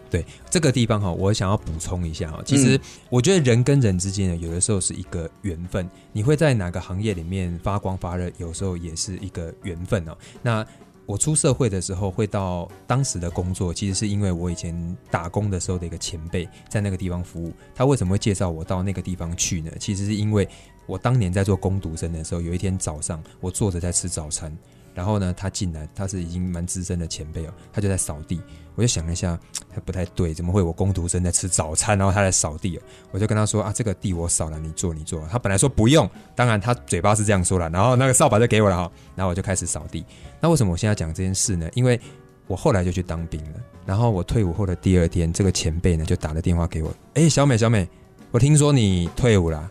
[0.10, 5.90] 对这个地方哈，我想要补充一下哈，其实我觉得人跟人之间呢，有的时候是一个缘分。
[6.14, 10.16] 你会在哪个行业里面发光发热，有时候也是一个缘分哦。
[10.42, 10.66] 那
[11.06, 17.54] 我出社会的时候会到当时的工作，其实是因为我以前打工的时候的一个前辈在那个地方服务。
[17.74, 19.72] 他为什么会介绍我到那个地方去呢？
[19.80, 20.48] 其实是因为。
[20.88, 24.56] 我当年在做工读生的时候，有一天早上，我坐着在吃早餐，
[24.96, 28.42] 然后呢，他进来，他是已经蛮资深的前辈哦，他就在扫地，
[28.76, 29.38] 我就想了一下，
[29.72, 32.82] 他不太对，怎么会我工读生在吃早餐，然后他在扫地哦，
[33.12, 35.22] 我就跟他说啊，这个地我扫了，你做你做。
[35.30, 40.04] 他本来说不用，当然他嘴巴是这样说了，然后那个扫把就给我了哈，然后我就开始扫地。
[40.40, 41.70] 那为什么我现在讲这件事呢？
[41.74, 42.00] 因为
[42.48, 47.88] 我后来就去当兵了，然后我退伍后的第二天，这个前辈呢就打了电话给我，哎，小美小美，
[48.32, 49.70] 我听说你退伍了。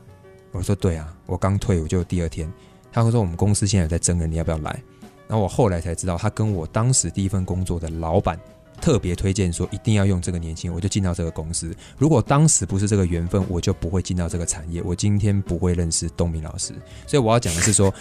[0.53, 2.49] 我说对啊，我刚退伍就第二天，
[2.93, 4.81] 他会说我们公司现在在征人，你要不要来？
[5.29, 8.39] 然后我后来才知道，他跟我当时第一份工作的老板
[8.81, 11.75] 特别推荐说，一定要用这个年轻，我就进到这个公司。
[11.97, 16.75] 如果当时不是这个缘分，我就不会进到这个产业，我今天不会认识东明老师。
[17.07, 17.93] 所以我要讲的是说，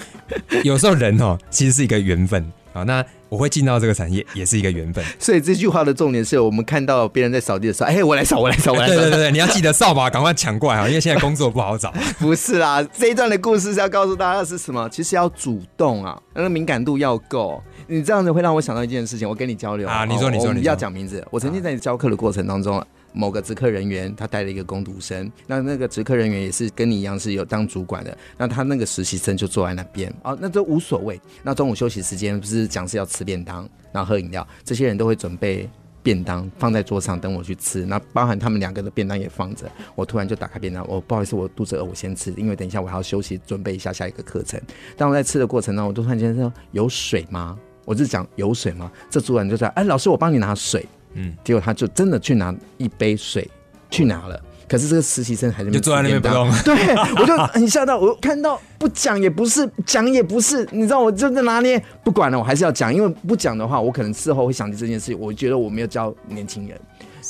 [0.63, 2.51] 有时候人哦，其实是一个缘分。
[2.73, 5.05] 好，那我会进到这个产业也是一个缘分。
[5.19, 8.95] 所以这句话的重点是我们看到别人在扫地的时候，哎，我来扫，我来扫，我来扫。
[8.95, 10.87] 对对对对，你要记得扫把，赶快抢过来啊！
[10.87, 11.93] 因为现在工作不好找。
[12.19, 14.89] 不是啦，这一段的故事是要告诉大家的是什么？
[14.89, 17.61] 其实要主动啊，那个敏感度要够。
[17.85, 21.23] 你这样子会让我想到一件事情，我跟你交流啊，你说你说你不要讲名字。
[21.29, 22.83] 我曾经在你教课的过程当中。
[23.13, 31.19] 某个职科人员，他带了一个工读生，那那个职科人员也是跟你一样是有当主管的，那他那个实习生就坐在那边，哦，那都无所谓。
[31.43, 35.69] 那中午休息时间不是讲是要吃便当，然后喝饮料，这些人都会准备
[36.01, 39.71] 便当放在桌上等我去吃，那包含他们两个的便当也放着。
[39.95, 44.59] 我突然就打开便当，我不好意思，我肚子饿，我先吃，因为等一下我还要休息准备一下下一个课程。
[44.97, 53.49] 当我在吃的过程当，我都突然间说：“有水吗？”我就讲：“有水吗？”这主管就说：“哎，老师，我帮你拿水。”嗯，结果他就真的去拿一杯水
[53.89, 56.49] 去拿了，可是这个实习生还是就坐在那边不动。
[56.63, 65.19] 对，我就很吓到，我看到不讲也不是，讲也不是，你知道我就在拿捏，不管了，我还是要讲，因为不讲的话，我可能事后会想起这件事情。
[65.19, 66.79] 我觉得我没有教年轻人。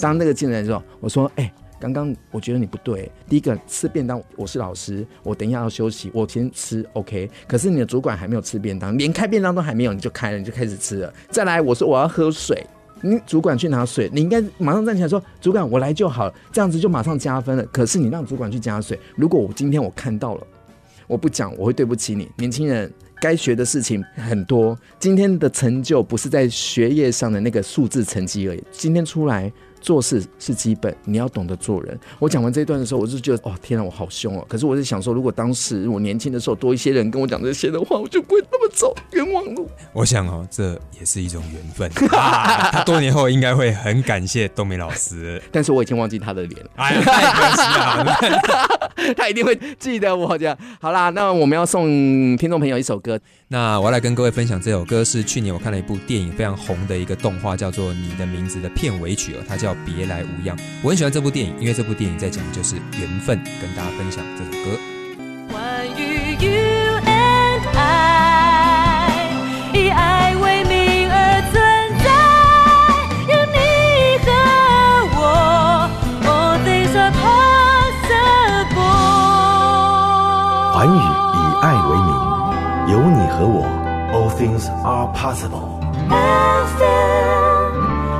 [0.02, 3.12] 当那个进来的时候，我说：“哎、欸，刚刚我觉得你不对。
[3.30, 7.30] 第一个吃便当，我是老师，我等一下要休息，我先吃，OK。
[7.48, 11.13] 可是你的主管还没有吃便当，连开便当都还没有，你就开了，你就开始吃了。
[11.30, 12.65] 再来，我说我要喝水。”
[13.03, 17.63] 你主管去拿水，你应该马上站起来说：“主管，我来就好了。”这样子就马上加分了。
[17.65, 20.47] 可是你让主管去加水，如果我今天我看到了，
[21.05, 22.29] 我不讲，我会对不起你。
[22.37, 22.89] 年轻人
[23.19, 28.63] 该学的事情很多，今天的成就不是在学业上的那个数字成绩而已。
[28.71, 29.51] 今天出来
[29.84, 32.00] 做事是基本，你要懂得做人。
[32.17, 34.46] 我讲完这一段的时候，我就觉得哦，天啊，我好凶哦！
[34.48, 39.69] 可是我是想说，如果当时我年轻的时候多一些人跟我讲这些的话，我就不会那么走冤枉路。
[39.91, 42.72] 我想哦，这也是一种缘分 啊。
[42.72, 46.69] 他多年后应该会很感谢冬梅老师，但是我已经忘记他的脸了。
[46.76, 50.58] 哎呀，太可惜了， 他一定会记得我这样。
[50.80, 53.19] 好啦，那我们要送听众朋友一首歌。
[53.53, 60.57] 那我要来跟各位分享这首歌，是去年我看了一部电影非常红的一个动画，叫做《你的名字》的片尾曲哦，它叫《别来无恙》。
[60.81, 64.92] 我很喜欢这部电影，因为这部电影在讲的就是缘分，跟大家分享这首歌。
[84.43, 85.79] Things are possible。
[86.77, 87.79] FM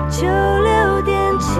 [0.10, 1.60] 九六点七。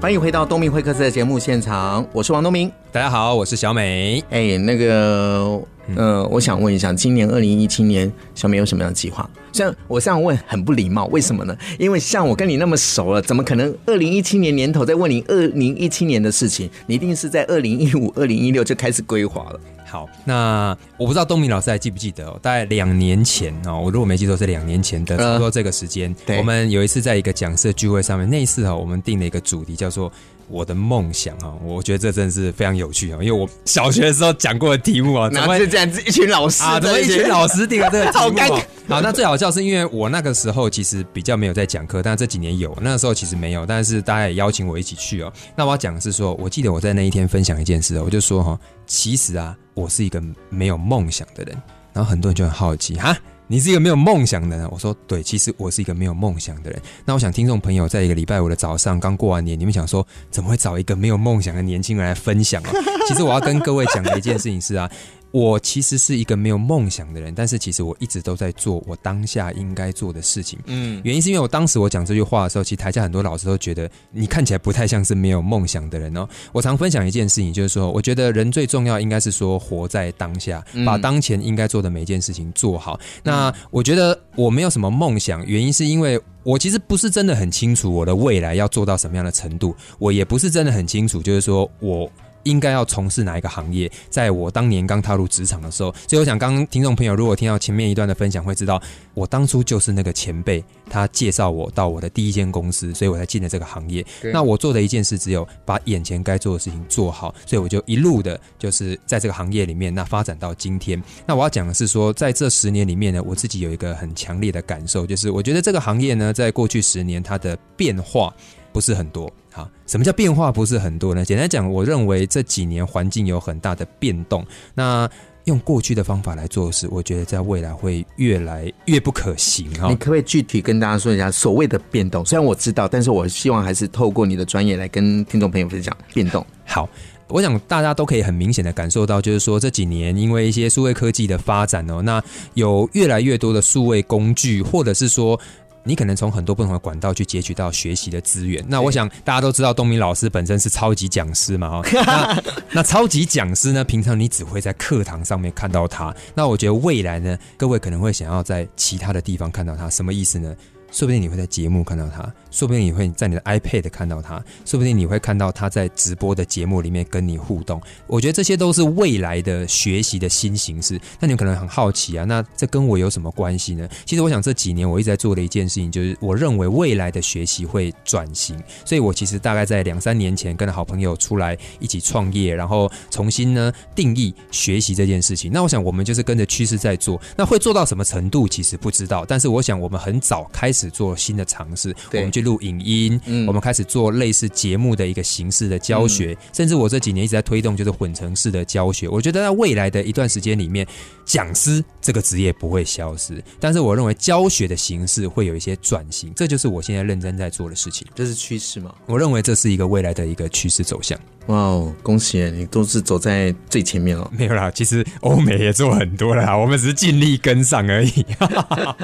[0.00, 2.72] 欢迎回到东明会客室的节目现场，我是王东明。
[2.90, 4.24] 大家好，我是小美。
[4.30, 5.60] 哎，那个。
[5.88, 9.28] 嗯、呃，我想问一下，今年二零一七年，小美有什么样的计划？
[9.52, 11.56] 像我这样问很不礼貌，为什么呢？
[11.78, 16.68] 因为像我跟你那么熟了，怎么可能二零一七年年头再问你二零一七年的事情？
[16.86, 19.60] 你一定是在二零一五、二零一六就开始规划了。
[19.86, 22.38] 好，那我不知道东明老师还记不记得哦？
[22.42, 30.12] 大概两年前哦，我如果没记错是两年前的差不多这个时间，呃、我们有一次在一个讲社聚会上面，那一次哈，我们定了一个主题叫做。
[30.48, 36.02] 我的梦想哈，我觉得这真的是非常有趣啊，因为我小学的时候讲过的题目啊，怎么是这样子？
[36.02, 38.60] 一群老师啊，怎么一群老师定了这个 题目？
[38.88, 45.32] 好，那最好笑是因为我那个时候其实比较没有在讲课，但这几年有，那个时候其实没有，但是大家也邀请我一起去哦。
[45.54, 51.54] 那我要讲的是说，我记得我在那一天分享一件事，我就说哈，其实啊，我是一个没有梦想的人，
[51.92, 53.14] 然后很多人就很好奇哈。
[53.50, 56.80] 你是一个没有梦想的人，我说对，其实我是一个没有梦想的人。
[57.04, 62.70] 那我想听众朋友在一个礼拜五的早上刚过完年，你们想说怎么会找一个没有梦想的年轻人来分享啊？
[63.08, 64.88] 其实我要跟各位讲的一件事情是啊。
[65.30, 70.58] 我其实是一个没有梦想的人，但是其实我一直都在做我当下应该做的事情。
[70.66, 76.26] 嗯，原因是因为我当时我讲这句话的时候，其实台下很多老师都觉得你看起来不太像是没有梦想的人哦。
[76.52, 82.98] 我常分享一件事情，就是说，我觉得人最重要应该是说活在当下，把当前应该做的每一件事情做好。
[83.22, 92.10] 那我觉得我没有什么梦想，原因是因为我其实不是真的很清楚我的未来要做到什么样的程度，我也不是真的很清楚，就是说我。
[92.48, 93.90] 应该要从事哪一个行业？
[94.08, 98.80] 在我当年刚踏入职场的时候，所以我想，刚刚听众朋友如果听到前面一段的分享，会知道
[99.14, 104.04] 我当初就是那个前辈，他介绍我到我的第一间公司，所以我才进了这个行业。
[104.32, 111.02] 那我做的一件事只有把眼前该做的事情做好，所以我就一路的就是在这个行业里面，那发展到今天。
[111.26, 118.32] 那我要讲的是说，在这十年里面呢，我自己有一个很强烈的感受，就是我觉得这个行业呢，在过去十年它的变化
[118.72, 119.30] 不是很多。
[119.52, 121.24] 啊，什么叫变化不是很多呢？
[121.24, 124.46] 简单讲，我认为这几年环境有很大的变动。
[124.72, 125.08] 那
[125.44, 129.68] 用过去的方法来做事，我觉得在未来会越来越不可行。
[129.80, 132.24] 哈，你可不可以具体跟大家说一下所谓的变动？
[132.24, 136.44] 虽然我知道，但是我希望还是透过你的专业来跟听众朋友分享变动。
[136.64, 136.88] 好，
[137.28, 142.22] 我想大家都可以很明显的感受到，就是说这几年因为一些数位科技的发展哦，那
[142.54, 145.40] 有越来越多的数位工具，或者是说。
[145.88, 148.62] 你可能从很多不同的管道去截取到学习的资源。
[148.68, 151.88] 那我想大家都知道，东明老师本身是超级讲师嘛，哈。
[152.04, 156.14] 那那超级讲师呢，平常你只会在课堂上面看到他。
[156.34, 160.54] 那我觉得未来呢，各位可能会想要在其他的地方看到他，什么意思呢？
[160.90, 167.80] 说不定你会在节目看到他，说不定你会在你的 iPad 看到他，说不定你会看到他在直播的节目里面跟你互动。
[168.06, 171.00] 我觉得这些都是未来的学习的新形式。
[171.20, 173.88] 那你们可能很好奇啊，那这跟我有什么关系呢？
[174.04, 178.60] 其实我想这几年我一直在做的一件事情，就是我认为未来的学习会转型。
[178.84, 185.52] 所以我其实大概在两三年前跟好朋友出来一起创业，然后重新呢定义学习这件事情。
[185.52, 187.20] 那我想我们就是跟着趋势在做。
[187.36, 189.24] 那会做到什么程度，其实不知道。
[189.24, 190.88] 但是我想我们很早开始。
[190.88, 199.08] 做新的尝试，我们去录影音，嗯，我们开始做类似节目的一个形式的教学，嗯，甚至我这几年一直在推动就是混成式的教学。
[199.08, 200.86] 我觉得在未来的一段时间里面，
[201.24, 208.06] 讲师这个职业不会消失，但是我认为教学的形式会有一些转型，这就是我现在认真在做的事情。
[208.14, 208.94] 这是趋势吗？
[209.06, 211.18] 我认为这是一个未来的一个趋势走向。
[211.46, 214.30] 哇哦，恭喜你都是走在最前面了。
[214.36, 218.24] 没有啦，其实欧美也做很多了，我们只是尽力跟上而已。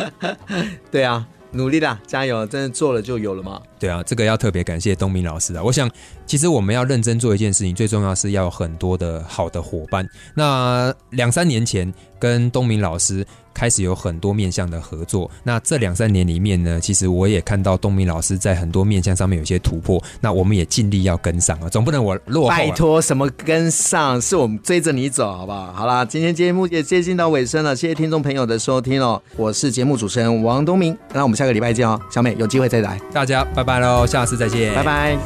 [0.92, 1.26] 对啊。
[1.54, 2.44] 努力啦，加油！
[2.46, 3.62] 真的做了就有了嘛。
[3.84, 5.62] 对啊，这个要特别感谢东明老师啊。
[5.62, 5.90] 我想，
[6.24, 10.08] 其实我们要认真做一件事情，最重要是要有很多的好的伙伴。
[10.34, 13.26] 那两三年前跟东明老师。
[13.54, 15.30] 开始有很多面向的合作。
[15.44, 20.02] 那这两三年里面呢，其实我也看到东明老师在很多面向上面有些突破。
[20.20, 22.56] 那我们也尽力要跟上啊，总不能我落后啊。
[22.58, 24.20] 拜托，什么跟上？
[24.20, 25.72] 是我们追着你走，好不好？
[25.72, 29.22] 好啦，今天节目也接近到尾声了，谢谢听众朋友的收听哦。
[29.36, 31.96] 我是节目主持人王东明，那我们下个礼拜见哦。
[32.10, 35.18] 小美有机会再来，大家拜拜喽，下次再见，拜拜。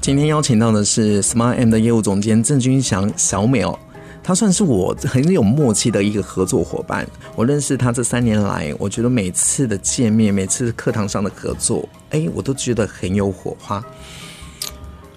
[0.00, 3.78] 今天邀请到的是 Smart M 的业务总监郑君祥小美哦。
[4.22, 7.06] 他算是我很有默契的一个合作伙伴。
[7.36, 13.84] 我认识他这三年来，我觉得每次的见面，每次课堂上的合作，哎，我都觉得很有火花。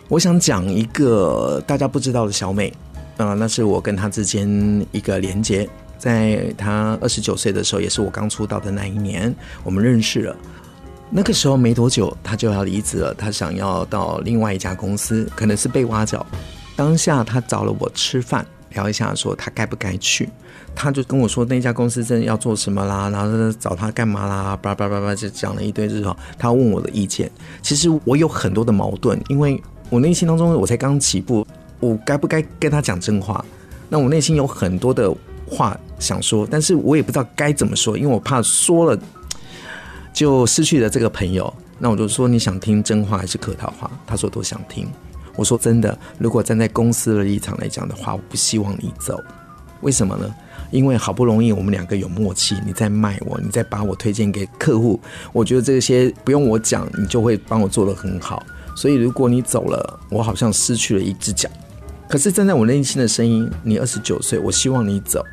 [0.09, 2.71] 我想讲一个大家不知道的小美
[3.15, 4.47] 啊，那是我跟他之间
[4.91, 5.67] 一个连接。
[5.97, 9.33] 在他二十九岁的时候，也是我刚出道的那一年，
[9.63, 10.35] 我们认识了。
[11.09, 16.25] 那个时候没多久，他就要离职了，他想要到另外一家公司，可能是被挖角。
[16.75, 18.45] 当下他找了我吃饭。
[18.71, 20.29] 聊一下，说他该不该去，
[20.75, 27.31] 他就跟我说那家公司真的要做什么啦，然后找他干嘛啦，叭叭叭叭就讲了一堆之后，他问我的意见。
[27.63, 31.47] 其实我有很多的矛盾，因为我内心当中我才刚起步，
[31.79, 33.43] 我该不该跟他讲真话？
[33.89, 35.11] 那我内心有很多的
[35.49, 38.99] 话想说，但是我也不知道该怎么说，因为我怕说了
[40.13, 41.53] 就失去了这个朋友。
[41.79, 43.91] 那我就说，你想听真话还是客套话？
[44.05, 44.87] 他说都想听。
[45.35, 49.23] 我说真的，如果站在公司的立场来讲的话，我不希望你走。
[49.81, 50.33] 为什么呢？
[50.71, 54.99] 因为好不容易我们两个有默契，你在卖我，你在把我推荐给客户，
[55.31, 58.43] 我觉得这些不用我讲，你就会帮我做得很好。
[58.75, 61.47] 所以如果你走了，我好像失去了一只脚。
[62.09, 65.23] 可是站在我内心的声音，你二十九岁，我希望你走。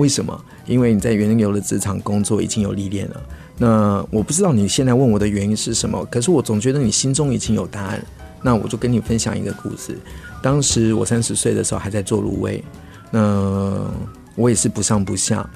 [0.00, 0.44] 为什么？
[0.64, 3.22] 因为你在原有的职场工作已经有历练了。
[3.58, 8.02] 那我不知道你现在问我的原因是什么，可是我总觉得你心中已经有答案。
[8.42, 9.94] 那我就跟你分享一个故事。
[10.42, 12.64] 当时我三十岁的时候还在做卤味，
[13.10, 13.86] 那
[14.34, 15.46] 我也是不上不下。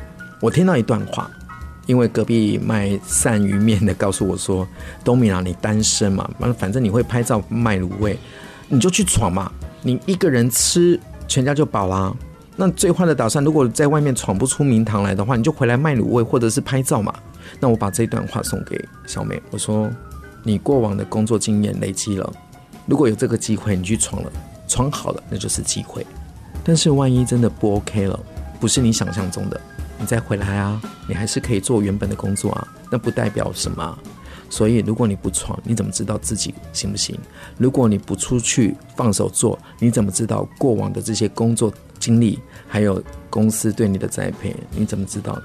[0.40, 1.30] 我听到一段话，
[1.86, 4.68] 因为隔壁卖鳝鱼面的告诉我说
[5.02, 6.28] ：“东米啊，你单身嘛，
[6.58, 8.18] 反正你会拍照卖卤味，
[8.68, 9.50] 你就去闯嘛。
[9.80, 12.14] 你一个人吃，全家就饱啦。
[12.56, 17.12] 那最坏的打算，如果在外面闯不出名堂来的话，你就回来卖卤味或者是拍照嘛。
[17.58, 19.90] 那我把这段话送给小美，我说：
[20.42, 22.32] 你过往的工作经验累积了。”
[22.86, 24.30] 如果有这个机会，你去闯了，
[24.68, 26.06] 闯好了，那就是机会。
[26.62, 28.18] 但是万一真的不 OK 了，
[28.60, 29.60] 不是你想象中的，
[29.98, 32.68] 你再回来啊，你还是可以做原本的工作啊。
[32.90, 33.98] 那不代表什么。
[34.50, 37.18] 所以如果你不闯，你怎么知道自己行不行？
[37.58, 41.72] 如果你不出去放手做，你怎么知道过往的这些工作
[42.04, 42.38] 经历，
[42.68, 45.40] 还有公司对你的栽培，你怎么知道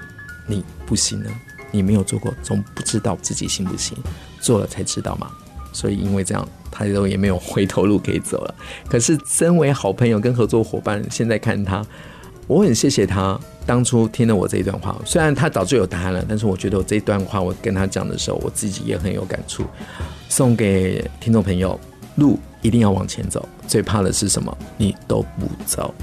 [0.46, 1.30] 你不行呢？
[1.70, 3.96] 你没有做过，总不知道自己行不行。
[4.42, 5.30] 做了才知道嘛。
[5.72, 8.54] 所以因为这样，他都也没有回头路可以走了。
[8.90, 11.82] 可是身为好朋友跟合作伙伴，现在看他，
[12.46, 14.94] 我很谢谢他当初听了我这一段话。
[15.06, 19.64] 虽然他早就有答案了，但是我觉得我这一段话我跟他讲的时候，我自己也很有感触。
[20.28, 21.80] 送给听众朋友，
[22.16, 23.48] 路一定要往前走。
[23.66, 24.54] 最怕的是什么？
[24.76, 25.94] 你都不走，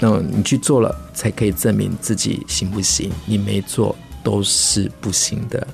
[0.00, 3.12] 那你去做了，才可以证明自己行不行。
[3.26, 3.94] 你没做，
[4.24, 5.64] 都是不行的。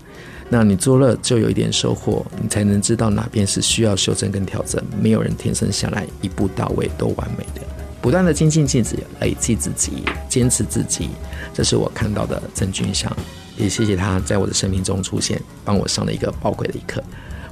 [0.49, 4.83] 那你做了就有一点收获，你才能知道哪边是需要修正跟调整。
[5.01, 7.61] 没有人天生下来一步到位都完美的，
[8.01, 11.11] 不断的精进自己，累积自己，坚持自己，
[11.53, 13.11] 这是我看到的郑君祥。
[13.57, 17.03] 也谢谢他在我的生命中出现，帮我上了一个宝贵的一课。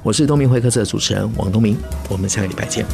[0.03, 1.75] 我是东明会客室的主持人王东明，
[2.09, 2.85] 我们下个礼拜见。